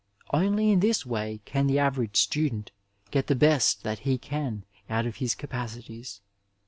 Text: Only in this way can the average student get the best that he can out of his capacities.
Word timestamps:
Only 0.33 0.71
in 0.71 0.79
this 0.79 1.05
way 1.05 1.41
can 1.45 1.67
the 1.67 1.77
average 1.77 2.17
student 2.17 2.71
get 3.11 3.27
the 3.27 3.35
best 3.35 3.83
that 3.83 3.99
he 3.99 4.17
can 4.17 4.65
out 4.89 5.05
of 5.05 5.17
his 5.17 5.35
capacities. 5.35 6.21